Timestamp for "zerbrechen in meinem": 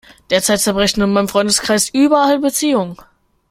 0.59-1.27